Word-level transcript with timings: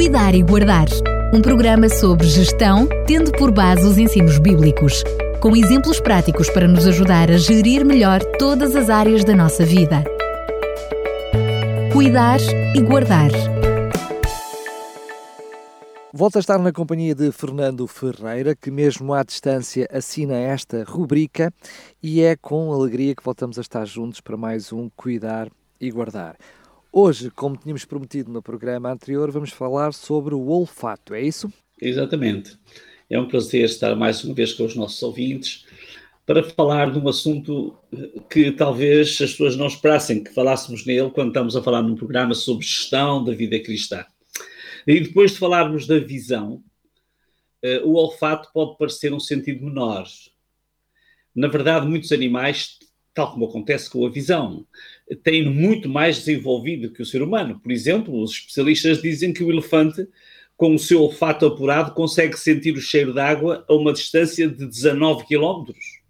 Cuidar 0.00 0.34
e 0.34 0.42
Guardar. 0.42 0.86
Um 1.30 1.42
programa 1.42 1.86
sobre 1.90 2.26
gestão, 2.26 2.88
tendo 3.06 3.30
por 3.32 3.52
base 3.52 3.86
os 3.86 3.98
ensinos 3.98 4.38
bíblicos, 4.38 5.04
com 5.42 5.54
exemplos 5.54 6.00
práticos 6.00 6.48
para 6.48 6.66
nos 6.66 6.86
ajudar 6.86 7.30
a 7.30 7.36
gerir 7.36 7.84
melhor 7.84 8.24
todas 8.38 8.74
as 8.74 8.88
áreas 8.88 9.24
da 9.24 9.36
nossa 9.36 9.62
vida. 9.62 10.02
Cuidar 11.92 12.40
e 12.74 12.80
Guardar. 12.80 13.30
Volto 16.14 16.36
a 16.36 16.40
estar 16.40 16.58
na 16.58 16.72
companhia 16.72 17.14
de 17.14 17.30
Fernando 17.30 17.86
Ferreira, 17.86 18.56
que 18.56 18.70
mesmo 18.70 19.12
à 19.12 19.22
distância 19.22 19.86
assina 19.92 20.34
esta 20.34 20.82
rubrica 20.82 21.52
e 22.02 22.22
é 22.22 22.36
com 22.36 22.72
alegria 22.72 23.14
que 23.14 23.22
voltamos 23.22 23.58
a 23.58 23.60
estar 23.60 23.84
juntos 23.84 24.22
para 24.22 24.38
mais 24.38 24.72
um 24.72 24.88
Cuidar 24.96 25.50
e 25.78 25.90
Guardar. 25.90 26.36
Hoje, 26.92 27.30
como 27.30 27.56
tínhamos 27.56 27.84
prometido 27.84 28.32
no 28.32 28.42
programa 28.42 28.90
anterior, 28.90 29.30
vamos 29.30 29.50
falar 29.50 29.94
sobre 29.94 30.34
o 30.34 30.48
olfato, 30.48 31.14
é 31.14 31.22
isso? 31.22 31.52
Exatamente. 31.80 32.58
É 33.08 33.18
um 33.18 33.28
prazer 33.28 33.64
estar 33.64 33.94
mais 33.94 34.24
uma 34.24 34.34
vez 34.34 34.52
com 34.52 34.64
os 34.64 34.74
nossos 34.74 35.00
ouvintes 35.00 35.64
para 36.26 36.42
falar 36.42 36.90
de 36.90 36.98
um 36.98 37.08
assunto 37.08 37.78
que 38.28 38.50
talvez 38.50 39.10
as 39.22 39.30
pessoas 39.30 39.54
não 39.54 39.68
esperassem 39.68 40.24
que 40.24 40.34
falássemos 40.34 40.84
nele 40.84 41.10
quando 41.10 41.28
estamos 41.28 41.54
a 41.54 41.62
falar 41.62 41.80
num 41.80 41.94
programa 41.94 42.34
sobre 42.34 42.66
gestão 42.66 43.22
da 43.22 43.32
vida 43.32 43.60
cristã. 43.60 44.04
E 44.84 44.98
depois 44.98 45.30
de 45.30 45.38
falarmos 45.38 45.86
da 45.86 45.98
visão, 46.00 46.60
eh, 47.62 47.80
o 47.84 47.94
olfato 47.94 48.50
pode 48.52 48.76
parecer 48.76 49.12
um 49.12 49.20
sentido 49.20 49.64
menor. 49.64 50.08
Na 51.32 51.46
verdade, 51.46 51.86
muitos 51.86 52.10
animais, 52.10 52.78
tal 53.20 53.32
como 53.32 53.44
acontece 53.44 53.90
com 53.90 54.06
a 54.06 54.08
visão, 54.08 54.66
têm 55.22 55.44
muito 55.44 55.90
mais 55.90 56.16
desenvolvido 56.16 56.90
que 56.90 57.02
o 57.02 57.04
ser 57.06 57.20
humano. 57.20 57.60
Por 57.60 57.70
exemplo, 57.70 58.18
os 58.18 58.30
especialistas 58.30 59.02
dizem 59.02 59.30
que 59.30 59.44
o 59.44 59.50
elefante, 59.50 60.08
com 60.56 60.74
o 60.74 60.78
seu 60.78 61.02
olfato 61.02 61.44
apurado, 61.44 61.92
consegue 61.92 62.38
sentir 62.38 62.72
o 62.74 62.80
cheiro 62.80 63.12
d'água 63.12 63.62
a 63.68 63.74
uma 63.74 63.92
distância 63.92 64.48
de 64.48 64.66
19 64.66 65.26
quilómetros. 65.26 66.00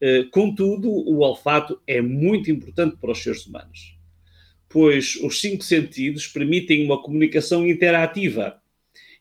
Eh, 0.00 0.24
contudo, 0.32 0.90
o 0.90 1.20
olfato 1.20 1.80
é 1.86 2.02
muito 2.02 2.50
importante 2.50 2.96
para 3.00 3.12
os 3.12 3.22
seres 3.22 3.46
humanos, 3.46 3.96
pois 4.68 5.14
os 5.22 5.40
cinco 5.40 5.62
sentidos 5.62 6.26
permitem 6.26 6.84
uma 6.84 7.00
comunicação 7.00 7.64
interativa 7.68 8.60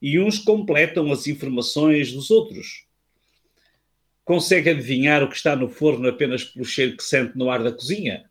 e 0.01 0.19
uns 0.19 0.39
completam 0.39 1.11
as 1.11 1.27
informações 1.27 2.11
dos 2.11 2.31
outros. 2.31 2.87
Consegue 4.23 4.69
adivinhar 4.69 5.21
o 5.23 5.29
que 5.29 5.35
está 5.35 5.55
no 5.55 5.67
forno 5.69 6.07
apenas 6.07 6.43
pelo 6.43 6.65
cheiro 6.65 6.95
que 6.95 7.03
sente 7.03 7.37
no 7.37 7.49
ar 7.49 7.61
da 7.61 7.71
cozinha? 7.71 8.29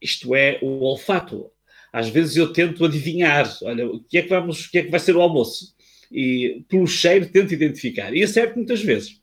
Isto 0.00 0.34
é 0.34 0.58
o 0.62 0.82
olfato. 0.82 1.50
Às 1.92 2.08
vezes 2.08 2.36
eu 2.36 2.52
tento 2.52 2.84
adivinhar, 2.84 3.52
olha, 3.62 3.86
o 3.86 4.02
que 4.02 4.18
é 4.18 4.22
que 4.22 4.28
vamos, 4.28 4.66
o 4.66 4.70
que 4.70 4.78
é 4.78 4.82
que 4.82 4.90
vai 4.90 5.00
ser 5.00 5.16
o 5.16 5.20
almoço? 5.20 5.74
E 6.10 6.64
pelo 6.68 6.86
cheiro 6.86 7.28
tento 7.28 7.54
identificar. 7.54 8.14
E 8.14 8.22
acerto 8.22 8.56
muitas 8.56 8.82
vezes. 8.82 9.20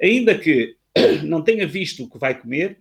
Ainda 0.00 0.38
que 0.38 0.76
não 1.24 1.42
tenha 1.42 1.66
visto 1.66 2.04
o 2.04 2.10
que 2.10 2.18
vai 2.18 2.38
comer, 2.38 2.80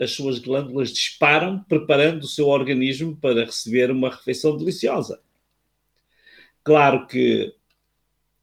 as 0.00 0.12
suas 0.12 0.38
glândulas 0.38 0.92
disparam, 0.92 1.62
preparando 1.64 2.24
o 2.24 2.28
seu 2.28 2.48
organismo 2.48 3.16
para 3.16 3.44
receber 3.44 3.90
uma 3.90 4.10
refeição 4.10 4.56
deliciosa. 4.56 5.20
Claro 6.64 7.06
que, 7.06 7.54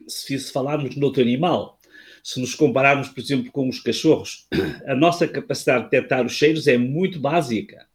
se 0.07 0.37
falarmos 0.39 0.95
noutro 0.95 1.21
animal, 1.21 1.78
se 2.23 2.39
nos 2.39 2.55
compararmos, 2.55 3.09
por 3.09 3.19
exemplo, 3.19 3.51
com 3.51 3.67
os 3.67 3.79
cachorros, 3.79 4.47
a 4.85 4.95
nossa 4.95 5.27
capacidade 5.27 5.85
de 5.85 5.91
detectar 5.91 6.25
os 6.25 6.33
cheiros 6.33 6.67
é 6.67 6.77
muito 6.77 7.19
básica. 7.19 7.87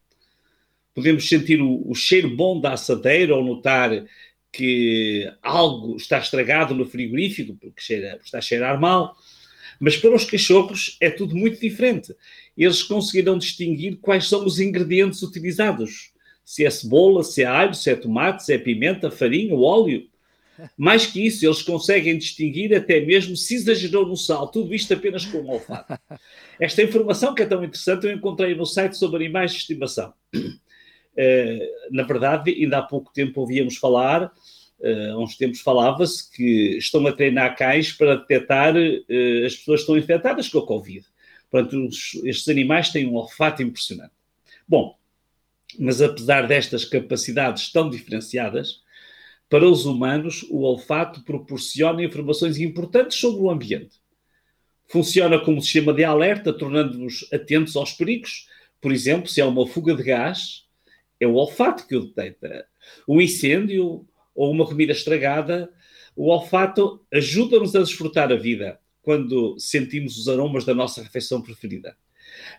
Podemos 0.94 1.28
sentir 1.28 1.60
o, 1.60 1.82
o 1.88 1.94
cheiro 1.94 2.34
bom 2.34 2.60
da 2.60 2.72
assadeira 2.72 3.34
ou 3.34 3.44
notar 3.44 4.04
que 4.52 5.30
algo 5.42 5.96
está 5.96 6.18
estragado 6.18 6.74
no 6.74 6.86
frigorífico, 6.86 7.56
porque 7.56 7.80
cheira, 7.80 8.20
está 8.24 8.38
a 8.38 8.42
cheirar 8.42 8.80
mal. 8.80 9.16
Mas 9.80 9.96
para 9.96 10.14
os 10.14 10.24
cachorros 10.24 10.96
é 11.00 11.10
tudo 11.10 11.34
muito 11.34 11.60
diferente. 11.60 12.14
Eles 12.56 12.82
conseguirão 12.82 13.36
distinguir 13.36 13.98
quais 14.00 14.28
são 14.28 14.44
os 14.44 14.60
ingredientes 14.60 15.22
utilizados. 15.22 16.12
Se 16.44 16.64
é 16.64 16.70
cebola, 16.70 17.24
se 17.24 17.42
é 17.42 17.46
alho, 17.46 17.74
se 17.74 17.90
é 17.90 17.96
tomate, 17.96 18.44
se 18.44 18.52
é 18.52 18.58
pimenta, 18.58 19.10
farinha, 19.10 19.54
óleo. 19.56 20.06
Mais 20.76 21.06
que 21.06 21.26
isso, 21.26 21.44
eles 21.44 21.62
conseguem 21.62 22.16
distinguir 22.16 22.74
até 22.74 23.00
mesmo 23.00 23.36
se 23.36 23.54
exagerou 23.54 24.06
no 24.06 24.16
sal, 24.16 24.48
tudo 24.48 24.74
isto 24.74 24.92
apenas 24.94 25.24
com 25.24 25.38
o 25.38 25.50
olfato. 25.50 25.98
Esta 26.60 26.82
informação 26.82 27.34
que 27.34 27.42
é 27.42 27.46
tão 27.46 27.64
interessante 27.64 28.06
eu 28.06 28.12
encontrei 28.12 28.54
no 28.54 28.66
site 28.66 28.96
sobre 28.96 29.24
animais 29.24 29.52
de 29.52 29.58
estimação. 29.58 30.12
Uh, 30.34 31.92
na 31.92 32.02
verdade, 32.02 32.50
ainda 32.50 32.78
há 32.78 32.82
pouco 32.82 33.12
tempo 33.12 33.40
ouvíamos 33.40 33.76
falar, 33.76 34.24
uh, 34.24 35.12
há 35.12 35.18
uns 35.18 35.36
tempos 35.36 35.60
falava-se 35.60 36.30
que 36.30 36.76
estão 36.76 37.06
a 37.06 37.12
treinar 37.12 37.56
cães 37.56 37.92
para 37.92 38.16
detectar 38.16 38.74
uh, 38.74 39.46
as 39.46 39.54
pessoas 39.54 39.80
que 39.80 39.82
estão 39.82 39.96
infectadas 39.96 40.48
com 40.48 40.58
a 40.58 40.66
Covid. 40.66 41.04
Portanto, 41.50 41.88
estes 42.24 42.48
animais 42.48 42.90
têm 42.90 43.06
um 43.06 43.14
olfato 43.14 43.62
impressionante. 43.62 44.12
Bom, 44.66 44.96
mas 45.78 46.00
apesar 46.00 46.46
destas 46.46 46.84
capacidades 46.84 47.70
tão 47.70 47.88
diferenciadas, 47.88 48.82
para 49.54 49.68
os 49.68 49.86
humanos, 49.86 50.44
o 50.50 50.62
olfato 50.62 51.22
proporciona 51.22 52.02
informações 52.02 52.58
importantes 52.58 53.16
sobre 53.16 53.40
o 53.40 53.48
ambiente. 53.48 54.00
Funciona 54.88 55.38
como 55.38 55.62
sistema 55.62 55.94
de 55.94 56.02
alerta, 56.02 56.52
tornando-nos 56.52 57.32
atentos 57.32 57.76
aos 57.76 57.92
perigos. 57.92 58.48
Por 58.80 58.90
exemplo, 58.90 59.28
se 59.28 59.40
há 59.40 59.46
uma 59.46 59.64
fuga 59.64 59.94
de 59.94 60.02
gás, 60.02 60.64
é 61.20 61.26
o 61.28 61.34
olfato 61.34 61.86
que 61.86 61.94
o 61.94 62.00
detecta. 62.00 62.66
Um 63.06 63.20
incêndio 63.20 64.04
ou 64.34 64.50
uma 64.50 64.66
comida 64.66 64.90
estragada, 64.90 65.70
o 66.16 66.30
olfato 66.30 67.06
ajuda-nos 67.12 67.76
a 67.76 67.78
desfrutar 67.78 68.32
a 68.32 68.36
vida 68.36 68.80
quando 69.02 69.56
sentimos 69.56 70.18
os 70.18 70.28
aromas 70.28 70.64
da 70.64 70.74
nossa 70.74 71.00
refeição 71.00 71.40
preferida. 71.40 71.96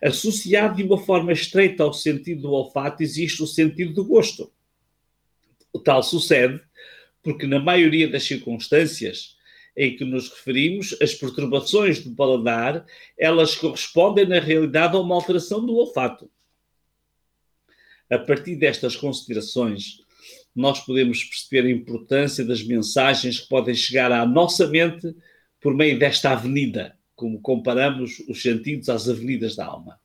Associado 0.01 0.77
de 0.77 0.83
uma 0.83 0.97
forma 0.97 1.33
estreita 1.33 1.83
ao 1.83 1.93
sentido 1.93 2.43
do 2.43 2.53
olfato, 2.53 3.03
existe 3.03 3.43
o 3.43 3.47
sentido 3.47 3.91
do 3.91 4.05
gosto. 4.05 4.49
O 5.73 5.79
tal 5.81 6.01
sucede 6.01 6.63
porque 7.25 7.47
na 7.47 7.59
maioria 7.59 8.07
das 8.07 8.23
circunstâncias 8.23 9.35
em 9.75 9.97
que 9.97 10.05
nos 10.05 10.29
referimos, 10.29 10.95
as 11.01 11.15
perturbações 11.15 11.99
do 11.99 12.15
paladar, 12.15 12.85
elas 13.17 13.55
correspondem 13.55 14.27
na 14.27 14.39
realidade 14.39 14.95
a 14.95 14.99
uma 14.99 15.15
alteração 15.15 15.65
do 15.65 15.75
olfato. 15.75 16.29
A 18.11 18.19
partir 18.19 18.55
destas 18.55 18.95
considerações, 18.95 19.97
nós 20.55 20.79
podemos 20.81 21.23
perceber 21.23 21.67
a 21.67 21.71
importância 21.71 22.45
das 22.45 22.63
mensagens 22.63 23.39
que 23.39 23.49
podem 23.49 23.73
chegar 23.73 24.11
à 24.11 24.23
nossa 24.23 24.67
mente 24.67 25.13
por 25.59 25.73
meio 25.73 25.97
desta 25.97 26.29
avenida, 26.29 26.95
como 27.15 27.41
comparamos 27.41 28.19
os 28.29 28.43
sentidos 28.43 28.87
às 28.87 29.09
avenidas 29.09 29.55
da 29.55 29.65
alma. 29.65 29.99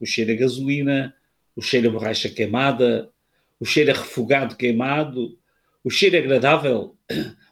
O 0.00 0.04
cheiro 0.04 0.32
a 0.32 0.34
gasolina, 0.34 1.14
o 1.54 1.62
cheiro 1.62 1.88
a 1.88 1.92
borracha 1.92 2.28
queimada, 2.28 3.08
o 3.60 3.64
cheiro 3.64 3.92
a 3.92 3.94
refogado 3.94 4.56
queimado, 4.56 5.38
o 5.86 5.90
cheiro 5.90 6.18
agradável 6.18 6.98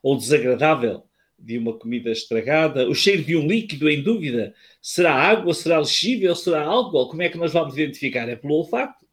ou 0.02 0.16
desagradável 0.16 1.04
de 1.38 1.56
uma 1.56 1.78
comida 1.78 2.10
estragada, 2.10 2.88
o 2.88 2.94
cheiro 2.94 3.22
de 3.22 3.36
um 3.36 3.46
líquido 3.46 3.88
em 3.88 4.02
dúvida, 4.02 4.52
será 4.82 5.14
água, 5.14 5.54
será 5.54 5.78
lexívia 5.78 6.34
será 6.34 6.64
álcool? 6.64 7.08
Como 7.08 7.22
é 7.22 7.28
que 7.28 7.38
nós 7.38 7.52
vamos 7.52 7.74
identificar? 7.74 8.28
É 8.28 8.34
pelo 8.34 8.54
olfato. 8.54 9.06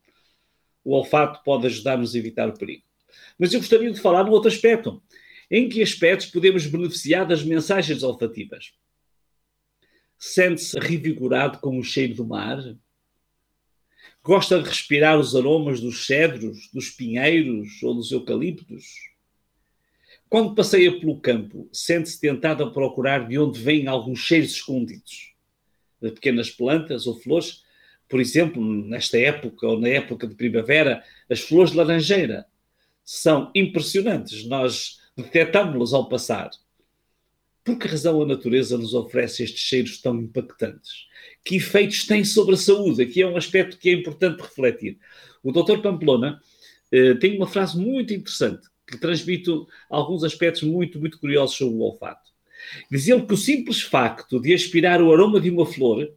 O 0.83 0.95
olfato 0.95 1.43
pode 1.43 1.67
ajudar-nos 1.67 2.15
a 2.15 2.17
evitar 2.17 2.49
o 2.49 2.57
perigo. 2.57 2.81
Mas 3.37 3.53
eu 3.53 3.59
gostaria 3.59 3.91
de 3.91 3.99
falar 3.99 4.23
num 4.23 4.31
outro 4.31 4.49
aspecto. 4.49 4.99
Em 5.51 5.69
que 5.69 5.83
aspectos 5.83 6.25
podemos 6.25 6.65
beneficiar 6.65 7.27
das 7.27 7.43
mensagens 7.43 8.01
olfativas? 8.01 8.73
Sente-se 10.17 10.79
revigorado 10.79 11.59
com 11.59 11.77
o 11.77 11.83
cheiro 11.83 12.15
do 12.15 12.25
mar? 12.25 12.57
Gosta 14.23 14.59
de 14.59 14.67
respirar 14.67 15.19
os 15.19 15.35
aromas 15.35 15.79
dos 15.79 16.07
cedros, 16.07 16.71
dos 16.73 16.89
pinheiros 16.89 17.83
ou 17.83 17.93
dos 17.93 18.11
eucaliptos? 18.11 19.10
Quando 20.31 20.55
passeia 20.55 20.97
pelo 20.97 21.19
campo, 21.19 21.67
sente-se 21.73 22.17
tentado 22.17 22.63
a 22.63 22.71
procurar 22.71 23.27
de 23.27 23.37
onde 23.37 23.59
vêm 23.59 23.87
alguns 23.87 24.19
cheiros 24.19 24.51
escondidos. 24.51 25.33
De 26.01 26.09
pequenas 26.09 26.49
plantas 26.49 27.05
ou 27.05 27.19
flores, 27.19 27.63
por 28.07 28.21
exemplo, 28.21 28.63
nesta 28.63 29.19
época 29.19 29.67
ou 29.67 29.77
na 29.77 29.89
época 29.89 30.25
de 30.25 30.33
primavera, 30.33 31.03
as 31.29 31.41
flores 31.41 31.71
de 31.71 31.77
laranjeira 31.77 32.45
são 33.03 33.51
impressionantes. 33.53 34.45
Nós 34.45 35.01
detectamos-las 35.17 35.91
ao 35.91 36.07
passar. 36.07 36.49
Por 37.61 37.77
que 37.77 37.89
razão 37.89 38.21
a 38.21 38.25
natureza 38.25 38.77
nos 38.77 38.93
oferece 38.93 39.43
estes 39.43 39.59
cheiros 39.59 39.97
tão 39.99 40.17
impactantes? 40.17 41.07
Que 41.43 41.57
efeitos 41.57 42.07
têm 42.07 42.23
sobre 42.23 42.55
a 42.55 42.57
saúde? 42.57 43.03
Aqui 43.03 43.21
é 43.21 43.27
um 43.27 43.35
aspecto 43.35 43.77
que 43.77 43.89
é 43.89 43.93
importante 43.95 44.39
refletir. 44.39 44.97
O 45.43 45.51
Dr. 45.51 45.81
Pamplona 45.81 46.41
eh, 46.89 47.15
tem 47.15 47.35
uma 47.35 47.47
frase 47.47 47.77
muito 47.77 48.13
interessante 48.13 48.70
que 48.91 48.97
transmite 48.97 49.49
alguns 49.89 50.23
aspectos 50.23 50.63
muito, 50.63 50.99
muito 50.99 51.19
curiosos 51.19 51.55
sobre 51.55 51.75
o 51.75 51.81
olfato. 51.81 52.29
Diz 52.91 53.05
que 53.05 53.33
o 53.33 53.37
simples 53.37 53.81
facto 53.81 54.39
de 54.39 54.53
aspirar 54.53 55.01
o 55.01 55.11
aroma 55.11 55.39
de 55.39 55.49
uma 55.49 55.65
flor 55.65 56.13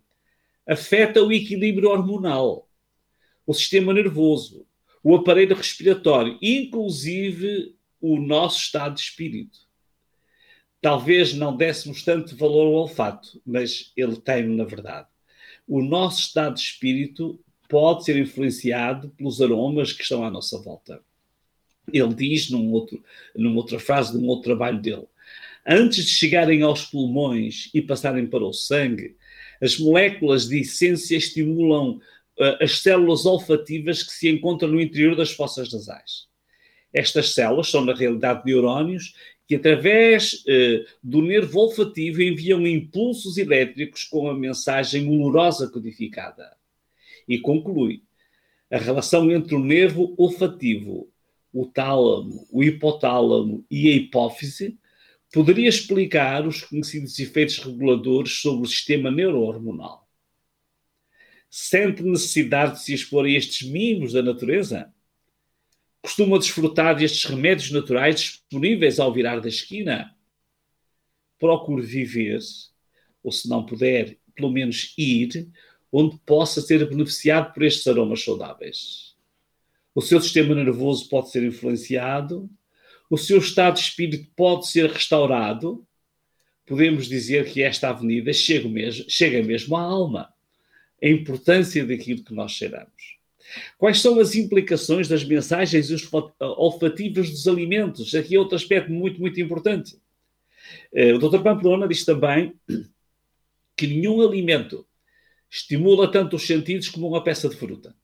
afeta 0.66 1.22
o 1.22 1.32
equilíbrio 1.32 1.90
hormonal, 1.90 2.68
o 3.46 3.54
sistema 3.54 3.92
nervoso, 3.92 4.66
o 5.02 5.14
aparelho 5.14 5.54
respiratório, 5.54 6.38
inclusive 6.40 7.74
o 8.00 8.18
nosso 8.18 8.60
estado 8.60 8.94
de 8.94 9.02
espírito. 9.02 9.58
Talvez 10.80 11.32
não 11.32 11.56
dessemos 11.56 12.02
tanto 12.02 12.36
valor 12.36 12.66
ao 12.66 12.72
olfato, 12.72 13.40
mas 13.44 13.92
ele 13.96 14.16
tem, 14.16 14.46
na 14.46 14.64
verdade. 14.64 15.08
O 15.66 15.82
nosso 15.82 16.20
estado 16.20 16.54
de 16.54 16.60
espírito 16.60 17.40
pode 17.68 18.04
ser 18.04 18.16
influenciado 18.18 19.08
pelos 19.10 19.40
aromas 19.40 19.92
que 19.92 20.02
estão 20.02 20.24
à 20.24 20.30
nossa 20.30 20.60
volta. 20.60 21.02
Ele 21.92 22.14
diz 22.14 22.50
num 22.50 22.72
outro, 22.72 23.02
numa 23.36 23.56
outra 23.56 23.78
frase, 23.78 24.18
num 24.18 24.26
outro 24.26 24.44
trabalho 24.44 24.80
dele, 24.80 25.06
antes 25.66 26.04
de 26.04 26.10
chegarem 26.10 26.62
aos 26.62 26.84
pulmões 26.84 27.70
e 27.74 27.80
passarem 27.80 28.26
para 28.26 28.44
o 28.44 28.52
sangue, 28.52 29.16
as 29.60 29.78
moléculas 29.78 30.48
de 30.48 30.60
essência 30.60 31.16
estimulam 31.16 32.00
uh, 32.38 32.62
as 32.62 32.80
células 32.80 33.24
olfativas 33.24 34.02
que 34.02 34.12
se 34.12 34.28
encontram 34.28 34.70
no 34.70 34.80
interior 34.80 35.16
das 35.16 35.32
fossas 35.32 35.72
nasais. 35.72 36.26
Estas 36.92 37.34
células 37.34 37.70
são, 37.70 37.84
na 37.84 37.94
realidade, 37.94 38.42
neurónios 38.44 39.14
que, 39.46 39.56
através 39.56 40.44
uh, 40.44 40.84
do 41.02 41.20
nervo 41.20 41.60
olfativo, 41.60 42.22
enviam 42.22 42.66
impulsos 42.66 43.36
elétricos 43.36 44.04
com 44.04 44.28
a 44.28 44.34
mensagem 44.34 45.08
olorosa 45.08 45.68
codificada. 45.68 46.56
E 47.28 47.38
conclui: 47.38 48.02
a 48.70 48.78
relação 48.78 49.30
entre 49.30 49.54
o 49.54 49.58
nervo 49.58 50.14
olfativo, 50.18 51.08
o 51.54 51.64
tálamo, 51.64 52.48
o 52.50 52.64
hipotálamo 52.64 53.64
e 53.70 53.88
a 53.88 53.94
hipófise 53.94 54.76
poderia 55.32 55.68
explicar 55.68 56.46
os 56.46 56.62
conhecidos 56.62 57.16
efeitos 57.20 57.58
reguladores 57.58 58.32
sobre 58.40 58.66
o 58.66 58.68
sistema 58.68 59.08
neurohormonal. 59.08 60.08
Sente 61.48 62.02
necessidade 62.02 62.74
de 62.74 62.80
se 62.80 62.92
expor 62.92 63.24
a 63.24 63.30
estes 63.30 63.68
mimos 63.68 64.12
da 64.12 64.20
natureza? 64.20 64.92
Costuma 66.02 66.40
desfrutar 66.40 66.96
destes 66.96 67.24
remédios 67.24 67.70
naturais 67.70 68.16
disponíveis 68.16 68.98
ao 68.98 69.12
virar 69.12 69.38
da 69.38 69.48
esquina? 69.48 70.12
Procure 71.38 71.86
viver, 71.86 72.40
ou 73.22 73.30
se 73.30 73.48
não 73.48 73.64
puder, 73.64 74.18
pelo 74.34 74.50
menos 74.50 74.92
ir, 74.98 75.48
onde 75.92 76.18
possa 76.26 76.60
ser 76.60 76.88
beneficiado 76.88 77.54
por 77.54 77.62
estes 77.62 77.86
aromas 77.86 78.24
saudáveis. 78.24 79.13
O 79.94 80.02
seu 80.02 80.20
sistema 80.20 80.54
nervoso 80.56 81.08
pode 81.08 81.30
ser 81.30 81.44
influenciado, 81.44 82.50
o 83.08 83.16
seu 83.16 83.38
estado 83.38 83.74
de 83.74 83.82
espírito 83.82 84.28
pode 84.34 84.66
ser 84.66 84.90
restaurado, 84.90 85.86
podemos 86.66 87.06
dizer 87.06 87.50
que 87.52 87.62
esta 87.62 87.90
avenida 87.90 88.32
chega 88.32 88.68
mesmo, 88.68 89.04
chega 89.08 89.40
mesmo 89.42 89.76
à 89.76 89.82
alma. 89.82 90.34
A 91.00 91.06
importância 91.06 91.84
daquilo 91.86 92.24
que 92.24 92.34
nós 92.34 92.52
cheiramos. 92.52 93.18
Quais 93.78 94.00
são 94.00 94.18
as 94.18 94.34
implicações 94.34 95.06
das 95.06 95.22
mensagens 95.22 95.88
olfativas 96.40 97.30
dos 97.30 97.46
alimentos? 97.46 98.14
Aqui 98.14 98.34
é 98.34 98.38
outro 98.38 98.56
aspecto 98.56 98.90
muito, 98.90 99.20
muito 99.20 99.38
importante. 99.40 99.96
Eh, 100.92 101.12
o 101.12 101.18
Dr. 101.18 101.42
Pamplona 101.42 101.86
diz 101.86 102.04
também 102.04 102.54
que 103.76 103.86
nenhum 103.86 104.22
alimento 104.22 104.86
estimula 105.50 106.10
tanto 106.10 106.36
os 106.36 106.46
sentidos 106.46 106.88
como 106.88 107.06
uma 107.06 107.22
peça 107.22 107.48
de 107.48 107.56
fruta 107.56 107.94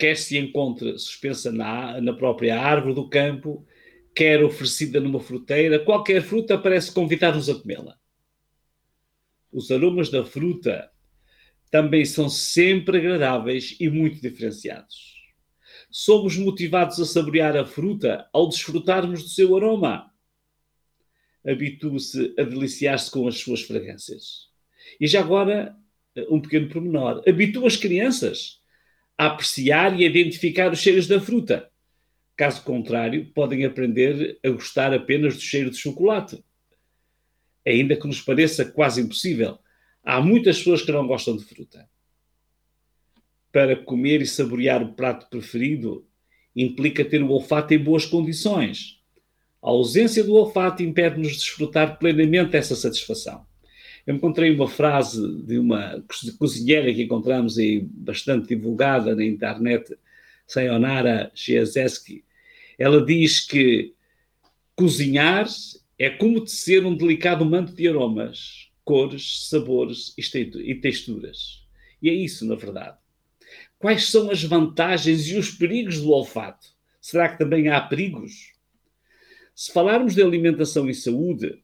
quer 0.00 0.16
se 0.16 0.38
encontre 0.38 0.98
suspensa 0.98 1.52
na, 1.52 2.00
na 2.00 2.14
própria 2.14 2.58
árvore 2.58 2.94
do 2.94 3.06
campo, 3.06 3.66
quer 4.14 4.42
oferecida 4.42 4.98
numa 4.98 5.20
fruteira, 5.20 5.78
qualquer 5.78 6.22
fruta 6.22 6.56
parece 6.56 6.90
convidar-nos 6.90 7.50
a 7.50 7.54
comê-la. 7.54 7.98
Os 9.52 9.70
aromas 9.70 10.10
da 10.10 10.24
fruta 10.24 10.90
também 11.70 12.06
são 12.06 12.30
sempre 12.30 12.96
agradáveis 12.96 13.76
e 13.78 13.90
muito 13.90 14.22
diferenciados. 14.22 15.20
Somos 15.90 16.36
motivados 16.38 16.98
a 16.98 17.04
saborear 17.04 17.54
a 17.54 17.66
fruta 17.66 18.26
ao 18.32 18.48
desfrutarmos 18.48 19.22
do 19.22 19.28
seu 19.28 19.54
aroma. 19.54 20.10
Habitue-se 21.46 22.34
a 22.38 22.42
deliciar-se 22.42 23.10
com 23.10 23.28
as 23.28 23.38
suas 23.38 23.62
fragrâncias. 23.62 24.48
E 24.98 25.06
já 25.06 25.20
agora, 25.20 25.76
um 26.30 26.40
pequeno 26.40 26.68
pormenor: 26.68 27.22
habitua 27.26 27.66
as 27.66 27.76
crianças 27.76 28.59
a 29.20 29.26
apreciar 29.26 30.00
e 30.00 30.02
a 30.02 30.08
identificar 30.08 30.72
os 30.72 30.78
cheiros 30.78 31.06
da 31.06 31.20
fruta. 31.20 31.70
Caso 32.34 32.62
contrário, 32.64 33.30
podem 33.34 33.66
aprender 33.66 34.38
a 34.42 34.48
gostar 34.48 34.94
apenas 34.94 35.34
do 35.34 35.42
cheiro 35.42 35.70
de 35.70 35.76
chocolate. 35.76 36.42
Ainda 37.66 37.96
que 37.96 38.06
nos 38.06 38.22
pareça 38.22 38.64
quase 38.64 39.02
impossível, 39.02 39.58
há 40.02 40.22
muitas 40.22 40.56
pessoas 40.56 40.80
que 40.80 40.90
não 40.90 41.06
gostam 41.06 41.36
de 41.36 41.44
fruta. 41.44 41.86
Para 43.52 43.76
comer 43.76 44.22
e 44.22 44.26
saborear 44.26 44.82
o 44.82 44.94
prato 44.94 45.28
preferido, 45.28 46.08
implica 46.56 47.04
ter 47.04 47.22
o 47.22 47.28
olfato 47.28 47.74
em 47.74 47.78
boas 47.78 48.06
condições. 48.06 49.02
A 49.62 49.68
ausência 49.68 50.24
do 50.24 50.32
olfato 50.32 50.82
impede-nos 50.82 51.32
de 51.32 51.36
desfrutar 51.40 51.98
plenamente 51.98 52.56
essa 52.56 52.74
satisfação. 52.74 53.46
Eu 54.06 54.14
encontrei 54.14 54.54
uma 54.54 54.68
frase 54.68 55.42
de 55.42 55.58
uma 55.58 56.02
cozinheira 56.38 56.92
que 56.92 57.02
encontramos 57.02 57.58
aí 57.58 57.80
bastante 57.80 58.48
divulgada 58.48 59.14
na 59.14 59.24
internet, 59.24 59.96
Sayonara 60.46 61.30
Shiazeski. 61.34 62.24
Ela 62.78 63.04
diz 63.04 63.40
que 63.40 63.94
cozinhar 64.74 65.46
é 65.98 66.08
como 66.08 66.40
tecer 66.40 66.84
um 66.84 66.96
delicado 66.96 67.44
manto 67.44 67.74
de 67.74 67.86
aromas, 67.86 68.70
cores, 68.84 69.48
sabores 69.48 70.14
e 70.16 70.74
texturas. 70.74 71.66
E 72.02 72.08
é 72.08 72.14
isso, 72.14 72.46
na 72.46 72.54
verdade. 72.54 72.96
Quais 73.78 74.08
são 74.08 74.30
as 74.30 74.42
vantagens 74.42 75.28
e 75.28 75.36
os 75.36 75.50
perigos 75.50 76.00
do 76.00 76.10
olfato? 76.10 76.66
Será 77.00 77.28
que 77.28 77.38
também 77.38 77.68
há 77.68 77.80
perigos? 77.80 78.52
Se 79.54 79.72
falarmos 79.72 80.14
de 80.14 80.22
alimentação 80.22 80.88
e 80.88 80.94
saúde, 80.94 81.62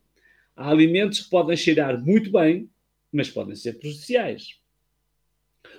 Há 0.56 0.70
alimentos 0.70 1.20
que 1.20 1.30
podem 1.30 1.56
cheirar 1.56 2.02
muito 2.02 2.32
bem, 2.32 2.70
mas 3.12 3.28
podem 3.28 3.54
ser 3.54 3.74
prejudiciais. 3.74 4.58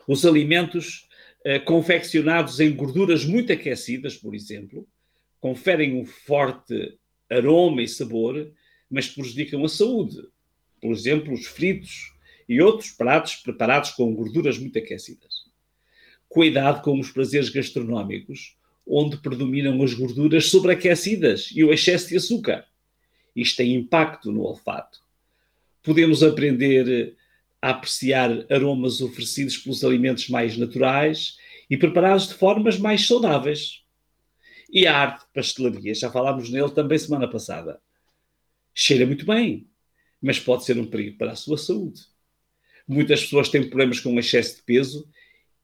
Os 0.08 0.24
alimentos 0.26 1.10
eh, 1.44 1.60
confeccionados 1.60 2.60
em 2.60 2.76
gorduras 2.76 3.26
muito 3.26 3.52
aquecidas, 3.52 4.16
por 4.16 4.36
exemplo, 4.36 4.88
conferem 5.40 6.00
um 6.00 6.06
forte 6.06 6.98
aroma 7.30 7.82
e 7.82 7.88
sabor, 7.88 8.52
mas 8.90 9.10
prejudicam 9.10 9.66
a 9.66 9.70
saúde. 9.70 10.22
Por 10.80 10.92
exemplo, 10.92 11.34
os 11.34 11.46
fritos 11.46 12.14
e 12.48 12.62
outros 12.62 12.92
pratos 12.92 13.36
preparados 13.36 13.92
com 13.92 14.14
gorduras 14.14 14.58
muito 14.58 14.78
aquecidas. 14.78 15.48
Cuidado 16.30 16.84
com 16.84 17.00
os 17.00 17.12
prazeres 17.12 17.50
gastronómicos, 17.50 18.56
onde 18.86 19.18
predominam 19.18 19.82
as 19.82 19.94
gorduras 19.94 20.50
sobreaquecidas 20.50 21.50
e 21.54 21.64
o 21.64 21.74
excesso 21.74 22.10
de 22.10 22.18
açúcar. 22.18 22.66
Isto 23.38 23.58
tem 23.58 23.76
impacto 23.76 24.32
no 24.32 24.42
olfato. 24.42 25.00
Podemos 25.84 26.24
aprender 26.24 27.16
a 27.62 27.70
apreciar 27.70 28.32
aromas 28.52 29.00
oferecidos 29.00 29.56
pelos 29.58 29.84
alimentos 29.84 30.28
mais 30.28 30.58
naturais 30.58 31.38
e 31.70 31.78
preparados 31.78 32.28
de 32.28 32.34
formas 32.34 32.80
mais 32.80 33.06
saudáveis. 33.06 33.84
E 34.72 34.88
a 34.88 34.98
arte 34.98 35.20
de 35.20 35.34
pastelaria, 35.34 35.94
já 35.94 36.12
falámos 36.12 36.50
nele 36.50 36.72
também 36.72 36.98
semana 36.98 37.30
passada. 37.30 37.80
Cheira 38.74 39.06
muito 39.06 39.24
bem, 39.24 39.68
mas 40.20 40.40
pode 40.40 40.66
ser 40.66 40.80
um 40.80 40.88
perigo 40.88 41.20
para 41.20 41.34
a 41.34 41.36
sua 41.36 41.60
saúde. 41.60 42.02
Muitas 42.88 43.22
pessoas 43.22 43.50
têm 43.50 43.70
problemas 43.70 44.00
com 44.00 44.18
excesso 44.18 44.56
de 44.56 44.64
peso 44.64 45.08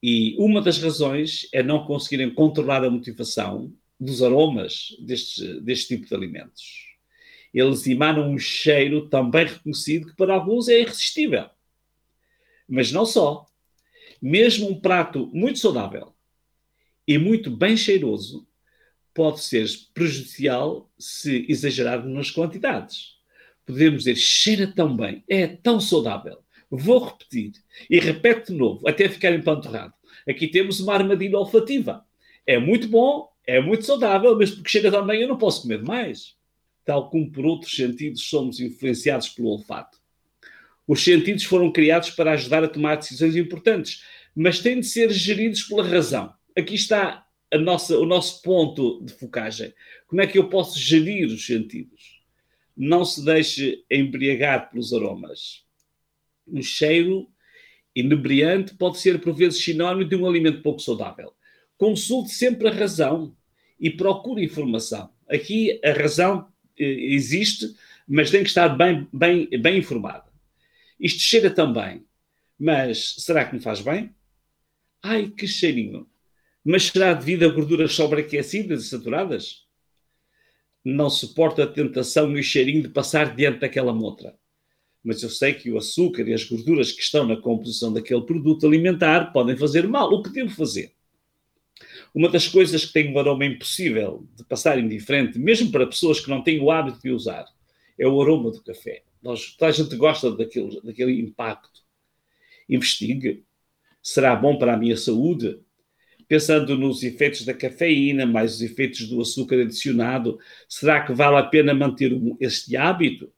e 0.02 0.36
uma 0.38 0.62
das 0.62 0.78
razões 0.78 1.48
é 1.52 1.64
não 1.64 1.88
conseguirem 1.88 2.32
controlar 2.32 2.84
a 2.84 2.90
motivação 2.92 3.74
dos 4.00 4.22
aromas 4.22 4.96
deste, 5.00 5.60
deste 5.62 5.96
tipo 5.96 6.08
de 6.08 6.14
alimentos 6.14 6.93
eles 7.54 7.86
emanam 7.86 8.32
um 8.32 8.38
cheiro 8.38 9.08
também 9.08 9.46
reconhecido 9.46 10.08
que 10.08 10.16
para 10.16 10.34
alguns 10.34 10.68
é 10.68 10.82
irresistível. 10.82 11.50
Mas 12.68 12.92
não 12.92 13.06
só. 13.06 13.46
Mesmo 14.22 14.70
um 14.70 14.80
prato 14.80 15.30
muito 15.34 15.60
saudável 15.60 16.14
e 17.08 17.18
muito 17.18 17.52
bem 17.52 17.78
cheiroso 17.78 18.48
pode 19.14 19.42
ser 19.42 19.68
prejudicial 19.94 20.90
se 20.98 21.46
exagerarmos 21.48 22.12
nas 22.12 22.32
quantidades. 22.32 23.18
Podemos 23.66 24.00
dizer, 24.00 24.16
cheira 24.16 24.66
tão 24.66 24.96
bem, 24.96 25.24
é 25.28 25.46
tão 25.46 25.80
saudável. 25.80 26.40
Vou 26.72 27.06
repetir 27.06 27.52
e 27.90 28.00
repete 28.00 28.52
de 28.52 28.58
novo, 28.58 28.88
até 28.88 29.08
ficar 29.08 29.32
empanturrado. 29.34 29.94
Aqui 30.28 30.48
temos 30.48 30.80
uma 30.80 30.94
armadilha 30.94 31.38
olfativa. 31.38 32.04
É 32.48 32.58
muito 32.58 32.88
bom, 32.88 33.30
é 33.46 33.62
muito 33.62 33.86
saudável, 33.86 34.36
mas 34.38 34.50
porque 34.52 34.70
cheira 34.70 34.90
tão 34.90 35.06
bem 35.06 35.22
eu 35.22 35.28
não 35.28 35.38
posso 35.38 35.62
comer 35.62 35.84
mais 35.84 36.36
tal 36.86 37.10
como 37.10 37.32
por 37.32 37.46
outros 37.46 37.76
sentidos 37.76 38.24
somos 38.30 38.60
influenciados 38.60 39.30
pelo 39.30 39.50
olfato. 39.50 39.98
Os 40.88 41.04
sentidos 41.04 41.44
foram 41.44 41.72
criados 41.72 42.10
para 42.10 42.34
ajudar 42.34 42.64
a 42.64 42.68
tomar 42.68 42.96
decisões 42.96 43.36
importantes, 43.36 44.04
mas 44.36 44.60
têm 44.60 44.80
de 44.80 44.88
ser 44.88 45.12
geridos 45.12 45.64
pela 45.64 45.88
razão. 45.88 46.34
Aqui 46.58 46.76
está 46.76 47.26
nossa, 47.58 47.98
o 47.98 48.06
nosso 48.06 48.42
ponto 48.42 49.04
de 49.04 49.14
focagem. 49.14 49.74
Como 50.08 50.22
é 50.22 50.28
que 50.28 50.38
eu 50.38 50.50
posso 50.50 50.78
gerir 50.78 51.28
os 51.28 51.46
sentidos? 51.46 52.22
Não 52.76 53.06
se 53.06 53.24
deixe 53.24 53.84
embriagar 53.90 54.70
pelos 54.70 54.94
aromas. 54.94 55.64
Um 56.48 56.62
cheiro 56.62 57.28
inebriante 57.96 58.76
pode 58.76 59.00
ser, 59.00 59.22
por 59.22 59.34
vezes, 59.34 59.64
sinónimo 59.64 60.08
de 60.08 60.16
um 60.16 60.26
alimento 60.26 60.62
pouco 60.62 60.80
saudável. 60.80 61.34
Consulte 61.78 62.32
sempre 62.32 62.68
a 62.68 62.72
razão 62.72 63.36
e 63.80 63.90
procure 63.90 64.44
informação. 64.44 65.12
Aqui 65.28 65.80
a 65.84 65.92
razão 65.92 66.52
existe, 66.78 67.76
mas 68.08 68.32
tem 68.32 68.44
que 68.44 68.50
estar 68.50 68.70
bem, 68.70 69.08
bem, 69.12 69.50
bem 69.60 69.78
informada. 69.78 70.26
Isto 71.00 71.22
cheira 71.22 71.50
também, 71.50 72.04
mas 72.60 73.16
será 73.20 73.46
que 73.46 73.56
me 73.56 73.62
faz 73.62 73.82
bem? 73.82 74.14
Ai, 75.02 75.30
que 75.30 75.48
cheirinho! 75.48 76.08
Mas 76.64 76.84
será 76.84 77.14
devido 77.14 77.44
a 77.44 77.50
gorduras 77.50 77.94
sobreaquecidas 77.94 78.86
e 78.86 78.90
saturadas? 78.90 79.64
Não 80.84 81.10
suporto 81.10 81.62
a 81.62 81.68
tentação 81.68 82.36
e 82.36 82.40
o 82.40 82.44
cheirinho 82.44 82.84
de 82.84 82.90
passar 82.90 83.36
diante 83.36 83.60
daquela 83.60 83.94
motra. 83.94 84.38
Mas 85.04 85.22
eu 85.22 85.30
sei 85.30 85.54
que 85.54 85.70
o 85.70 85.78
açúcar 85.78 86.28
e 86.28 86.34
as 86.34 86.46
gorduras 86.46 86.92
que 86.92 87.02
estão 87.02 87.28
na 87.28 87.36
composição 87.36 87.92
daquele 87.92 88.22
produto 88.22 88.66
alimentar 88.66 89.34
podem 89.34 89.58
fazer 89.58 89.86
mal. 89.88 90.10
O 90.14 90.24
que 90.24 90.30
devo 90.30 90.50
fazer? 90.50 90.94
Uma 92.14 92.30
das 92.30 92.48
coisas 92.48 92.86
que 92.86 92.94
tem 92.94 93.12
um 93.12 93.18
aroma 93.18 93.46
impossível 93.46 94.28
de 94.36 94.44
passar 94.44 94.78
indiferente, 94.78 95.40
mesmo 95.40 95.72
para 95.72 95.88
pessoas 95.88 96.20
que 96.20 96.30
não 96.30 96.44
têm 96.44 96.60
o 96.60 96.70
hábito 96.70 97.00
de 97.02 97.10
usar, 97.10 97.46
é 97.98 98.08
o 98.08 98.22
aroma 98.22 98.52
do 98.52 98.62
café. 98.62 99.04
Nós, 99.22 99.56
toda 99.56 99.70
a 99.70 99.74
gente 99.74 99.96
gosta 99.96 100.32
daquele, 100.32 100.80
daquele 100.82 101.20
impacto. 101.20 101.82
Investigue. 102.70 103.44
Será 104.02 104.36
bom 104.36 104.58
para 104.58 104.74
a 104.74 104.78
minha 104.78 104.98
saúde? 104.98 105.60
Pensando 106.28 106.78
nos 106.78 107.04
efeitos 107.04 107.46
da 107.46 107.54
cafeína, 107.54 108.26
mais 108.26 108.56
os 108.56 108.62
efeitos 108.62 109.08
do 109.08 109.22
açúcar 109.22 109.62
adicionado, 109.62 110.40
será 110.68 111.06
que 111.06 111.14
vale 111.14 111.38
a 111.38 111.44
pena 111.44 111.74
manter 111.74 112.12
este 112.40 112.78
hábito? 112.78 113.32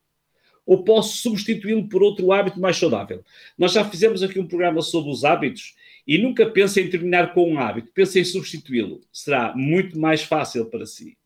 Ou 0.66 0.84
posso 0.84 1.18
substituí-lo 1.18 1.88
por 1.88 2.02
outro 2.02 2.32
hábito 2.32 2.60
mais 2.60 2.78
saudável? 2.78 3.24
Nós 3.58 3.72
já 3.72 3.88
fizemos 3.88 4.24
aqui 4.24 4.40
um 4.40 4.48
programa 4.48 4.82
sobre 4.82 5.12
os 5.12 5.24
hábitos 5.24 5.76
e 6.08 6.18
nunca 6.18 6.46
pense 6.46 6.80
em 6.80 6.90
terminar 6.90 7.34
com 7.34 7.52
um 7.52 7.60
hábito, 7.60 7.92
pense 7.94 8.20
em 8.20 8.24
substituí-lo. 8.24 9.02
Será 9.12 9.56
muito 9.56 10.00
mais 10.00 10.22
fácil 10.22 10.66
para 10.66 10.86
si. 10.86 11.18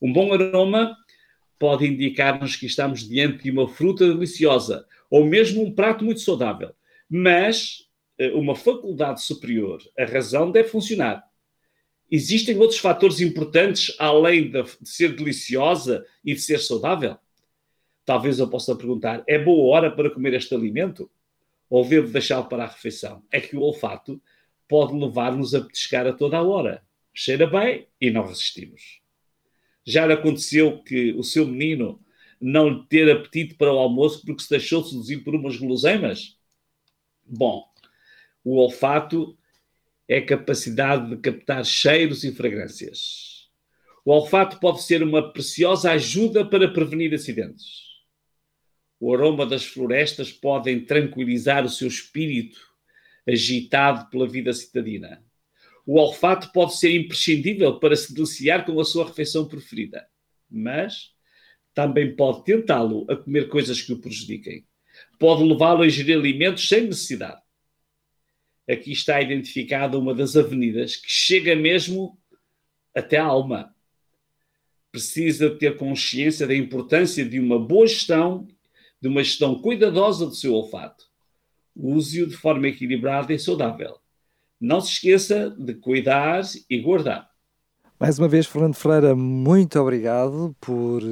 Um 0.00 0.12
bom 0.12 0.32
aroma 0.32 0.96
pode 1.58 1.86
indicar-nos 1.86 2.56
que 2.56 2.66
estamos 2.66 3.08
diante 3.08 3.44
de 3.44 3.50
uma 3.50 3.68
fruta 3.68 4.06
deliciosa 4.06 4.86
ou 5.10 5.24
mesmo 5.24 5.64
um 5.64 5.72
prato 5.72 6.04
muito 6.04 6.20
saudável. 6.20 6.72
Mas 7.08 7.88
eh, 8.18 8.32
uma 8.32 8.54
faculdade 8.54 9.22
superior, 9.22 9.82
a 9.98 10.04
razão 10.04 10.50
deve 10.50 10.68
funcionar. 10.68 11.24
Existem 12.10 12.56
outros 12.58 12.78
fatores 12.78 13.20
importantes 13.20 13.94
além 13.98 14.50
de 14.50 14.62
ser 14.84 15.16
deliciosa 15.16 16.04
e 16.24 16.34
de 16.34 16.40
ser 16.40 16.60
saudável? 16.60 17.16
Talvez 18.04 18.38
eu 18.38 18.48
possa 18.48 18.76
perguntar: 18.76 19.24
é 19.26 19.38
boa 19.38 19.74
hora 19.74 19.90
para 19.90 20.10
comer 20.10 20.34
este 20.34 20.54
alimento? 20.54 21.10
Ou 21.74 21.84
devo 21.84 22.12
deixá-lo 22.12 22.48
para 22.48 22.62
a 22.62 22.68
refeição? 22.68 23.24
É 23.32 23.40
que 23.40 23.56
o 23.56 23.60
olfato 23.60 24.22
pode 24.68 24.96
levar-nos 24.96 25.56
a 25.56 25.60
petiscar 25.60 26.06
a 26.06 26.12
toda 26.12 26.36
a 26.36 26.42
hora. 26.42 26.84
Cheira 27.12 27.48
bem 27.48 27.88
e 28.00 28.12
não 28.12 28.24
resistimos. 28.24 29.00
Já 29.84 30.06
lhe 30.06 30.12
aconteceu 30.12 30.84
que 30.84 31.12
o 31.14 31.24
seu 31.24 31.44
menino 31.44 32.00
não 32.40 32.68
lhe 32.68 32.84
ter 32.84 33.10
apetite 33.10 33.54
para 33.54 33.72
o 33.72 33.78
almoço 33.78 34.24
porque 34.24 34.44
se 34.44 34.50
deixou 34.50 34.84
seduzir 34.84 35.24
por 35.24 35.34
umas 35.34 35.56
guloseimas? 35.56 36.38
Bom, 37.26 37.64
o 38.44 38.56
olfato 38.56 39.36
é 40.06 40.18
a 40.18 40.24
capacidade 40.24 41.10
de 41.10 41.16
captar 41.16 41.64
cheiros 41.64 42.22
e 42.22 42.30
fragrâncias. 42.30 43.50
O 44.04 44.12
olfato 44.12 44.60
pode 44.60 44.80
ser 44.84 45.02
uma 45.02 45.32
preciosa 45.32 45.90
ajuda 45.90 46.44
para 46.48 46.72
prevenir 46.72 47.12
acidentes. 47.12 47.93
O 49.06 49.12
aroma 49.12 49.44
das 49.44 49.66
florestas 49.66 50.32
podem 50.32 50.82
tranquilizar 50.82 51.62
o 51.62 51.68
seu 51.68 51.86
espírito, 51.86 52.58
agitado 53.28 54.08
pela 54.08 54.26
vida 54.26 54.50
citadina. 54.50 55.22
O 55.84 55.98
olfato 55.98 56.50
pode 56.52 56.78
ser 56.78 56.96
imprescindível 56.96 57.78
para 57.78 57.94
se 57.96 58.14
deliciar 58.14 58.64
com 58.64 58.80
a 58.80 58.84
sua 58.84 59.04
refeição 59.04 59.46
preferida, 59.46 60.08
mas 60.50 61.12
também 61.74 62.16
pode 62.16 62.44
tentá-lo 62.44 63.04
a 63.10 63.14
comer 63.14 63.50
coisas 63.50 63.82
que 63.82 63.92
o 63.92 64.00
prejudiquem. 64.00 64.66
Pode 65.18 65.44
levá-lo 65.44 65.82
a 65.82 65.86
ingerir 65.86 66.16
alimentos 66.16 66.66
sem 66.66 66.86
necessidade. 66.86 67.42
Aqui 68.66 68.90
está 68.90 69.20
identificada 69.20 69.98
uma 69.98 70.14
das 70.14 70.34
avenidas 70.34 70.96
que 70.96 71.10
chega 71.10 71.54
mesmo 71.54 72.18
até 72.94 73.18
a 73.18 73.24
alma. 73.26 73.76
Precisa 74.90 75.50
ter 75.50 75.76
consciência 75.76 76.46
da 76.46 76.56
importância 76.56 77.22
de 77.22 77.38
uma 77.38 77.58
boa 77.58 77.86
gestão 77.86 78.48
de 79.04 79.08
uma 79.08 79.22
gestão 79.22 79.60
cuidadosa 79.60 80.24
do 80.24 80.34
seu 80.34 80.54
olfato. 80.54 81.04
Use-o 81.76 82.26
de 82.26 82.34
forma 82.34 82.68
equilibrada 82.68 83.34
e 83.34 83.38
saudável. 83.38 83.98
Não 84.58 84.80
se 84.80 84.92
esqueça 84.92 85.50
de 85.50 85.74
cuidar 85.74 86.40
e 86.70 86.80
guardar. 86.80 87.28
Mais 88.00 88.18
uma 88.18 88.28
vez, 88.28 88.46
Fernando 88.46 88.74
Ferreira, 88.74 89.14
muito 89.14 89.78
obrigado 89.78 90.56
por, 90.58 91.02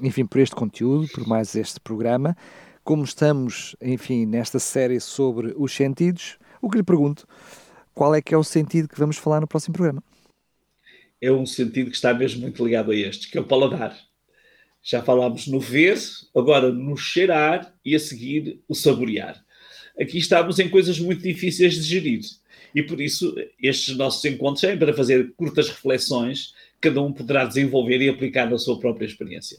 enfim, 0.00 0.24
por 0.24 0.38
este 0.38 0.54
conteúdo, 0.54 1.08
por 1.08 1.26
mais 1.26 1.56
este 1.56 1.80
programa. 1.80 2.36
Como 2.84 3.02
estamos, 3.02 3.74
enfim, 3.82 4.24
nesta 4.24 4.60
série 4.60 5.00
sobre 5.00 5.52
os 5.56 5.74
sentidos, 5.74 6.38
o 6.60 6.70
que 6.70 6.76
lhe 6.76 6.84
pergunto, 6.84 7.26
qual 7.92 8.14
é 8.14 8.22
que 8.22 8.32
é 8.32 8.38
o 8.38 8.44
sentido 8.44 8.86
que 8.88 9.00
vamos 9.00 9.16
falar 9.16 9.40
no 9.40 9.48
próximo 9.48 9.74
programa? 9.74 10.00
É 11.20 11.32
um 11.32 11.44
sentido 11.44 11.90
que 11.90 11.96
está 11.96 12.14
mesmo 12.14 12.42
muito 12.42 12.64
ligado 12.64 12.92
a 12.92 12.94
este, 12.94 13.28
que 13.28 13.36
é 13.36 13.40
o 13.40 13.44
paladar. 13.44 13.98
Já 14.82 15.02
falámos 15.02 15.46
no 15.46 15.60
ver, 15.60 15.96
agora 16.34 16.72
no 16.72 16.96
cheirar 16.96 17.72
e 17.84 17.94
a 17.94 18.00
seguir 18.00 18.60
o 18.68 18.74
saborear. 18.74 19.42
Aqui 19.98 20.18
estamos 20.18 20.58
em 20.58 20.68
coisas 20.68 20.98
muito 20.98 21.22
difíceis 21.22 21.74
de 21.74 21.82
gerir. 21.82 22.20
E 22.74 22.82
por 22.82 23.00
isso, 23.00 23.34
estes 23.62 23.96
nossos 23.96 24.24
encontros 24.24 24.60
são 24.60 24.76
para 24.76 24.92
fazer 24.92 25.32
curtas 25.36 25.68
reflexões, 25.68 26.54
cada 26.80 27.00
um 27.00 27.12
poderá 27.12 27.44
desenvolver 27.44 28.00
e 28.00 28.08
aplicar 28.08 28.50
na 28.50 28.58
sua 28.58 28.78
própria 28.78 29.06
experiência. 29.06 29.58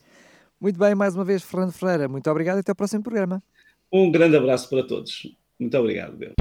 Muito 0.60 0.78
bem, 0.78 0.96
mais 0.96 1.16
uma 1.16 1.24
vez, 1.24 1.42
Fernando 1.42 1.72
Ferreira, 1.72 2.08
muito 2.08 2.30
obrigado 2.30 2.58
e 2.58 2.60
até 2.60 2.72
ao 2.72 2.76
próximo 2.76 3.04
programa. 3.04 3.42
Um 3.92 4.12
grande 4.12 4.36
abraço 4.36 4.68
para 4.70 4.84
todos. 4.84 5.32
Muito 5.60 5.78
obrigado, 5.78 6.18
Deus. 6.18 6.34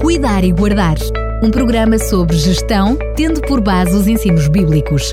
Cuidar 0.00 0.44
e 0.44 0.52
Guardar 0.52 0.96
um 1.42 1.50
programa 1.50 1.98
sobre 1.98 2.36
gestão, 2.36 2.96
tendo 3.14 3.42
por 3.42 3.60
base 3.60 3.94
os 3.94 4.06
ensinos 4.06 4.48
bíblicos 4.48 5.12